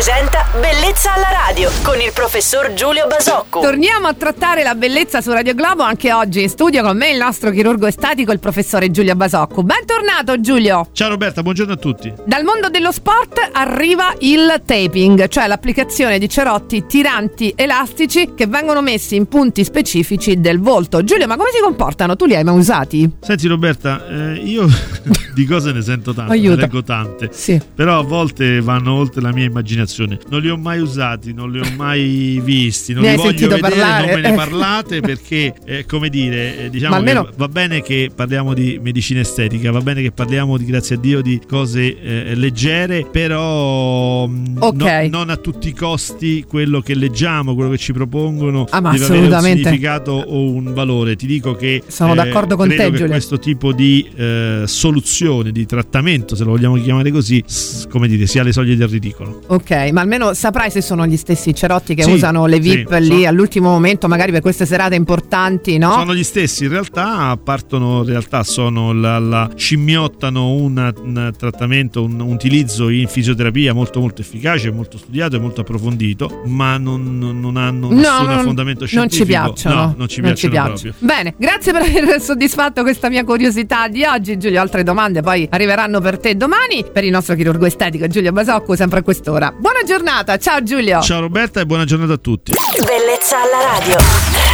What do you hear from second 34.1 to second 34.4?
non me ne